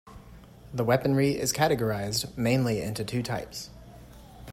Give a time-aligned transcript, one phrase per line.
[0.73, 3.69] The weaponry is categorized mainly into two types.